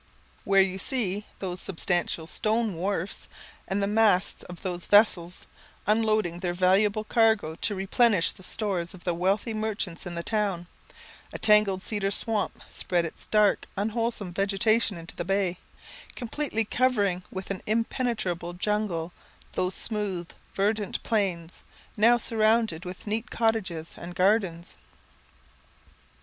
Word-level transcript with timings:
Where 0.45 0.63
you 0.63 0.79
see 0.79 1.27
those 1.37 1.61
substantial 1.61 2.25
stone 2.25 2.73
wharfs, 2.73 3.27
and 3.67 3.83
the 3.83 3.85
masts 3.85 4.41
of 4.41 4.63
those 4.63 4.87
vessels, 4.87 5.45
unloading 5.85 6.39
their 6.39 6.53
valuable 6.55 7.03
cargoes 7.03 7.57
to 7.61 7.75
replenish 7.75 8.31
the 8.31 8.41
stores 8.41 8.95
of 8.95 9.03
the 9.03 9.13
wealthy 9.13 9.53
merchants 9.53 10.07
in 10.07 10.15
the 10.15 10.23
town, 10.23 10.65
a 11.31 11.37
tangled 11.37 11.83
cedar 11.83 12.09
swamp 12.09 12.63
spread 12.67 13.05
its 13.05 13.27
dark, 13.27 13.67
unwholesome 13.77 14.33
vegetation 14.33 14.97
into 14.97 15.15
the 15.15 15.23
bay, 15.23 15.59
completely 16.15 16.65
covering 16.65 17.21
with 17.29 17.51
an 17.51 17.61
impenetrable 17.67 18.53
jungle 18.53 19.13
those 19.53 19.75
smooth 19.75 20.29
verdant 20.55 21.03
plains, 21.03 21.61
now 21.95 22.17
surrounded 22.17 22.85
with 22.85 23.05
neat 23.05 23.29
cottages 23.29 23.93
and 23.99 24.15
gardens. 24.15 24.77